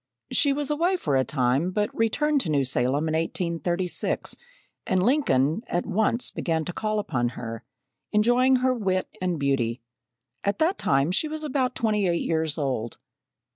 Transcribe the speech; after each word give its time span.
She 0.31 0.51
was 0.51 0.71
away 0.71 0.97
for 0.97 1.15
a 1.15 1.23
time, 1.23 1.69
but 1.69 1.95
returned 1.95 2.41
to 2.41 2.49
New 2.49 2.65
Salem 2.65 3.07
in 3.07 3.13
1836, 3.13 4.35
and 4.87 5.03
Lincoln 5.03 5.61
at 5.67 5.85
once 5.85 6.31
began 6.31 6.65
to 6.65 6.73
call 6.73 6.97
upon 6.97 7.29
her, 7.37 7.63
enjoying 8.11 8.55
her 8.61 8.73
wit 8.73 9.15
and 9.21 9.37
beauty. 9.39 9.79
At 10.43 10.57
that 10.57 10.79
time 10.79 11.11
she 11.11 11.27
was 11.27 11.43
about 11.43 11.75
twenty 11.75 12.07
eight 12.07 12.23
years 12.23 12.57
old. 12.57 12.97